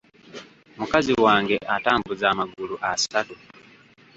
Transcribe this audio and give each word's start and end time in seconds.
Mukazi 0.77 1.11
wange 1.25 1.57
atambuza 1.75 2.25
amagulu 2.33 2.75
asatu. 2.91 3.35